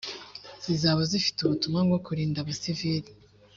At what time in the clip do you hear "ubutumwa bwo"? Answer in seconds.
1.41-1.99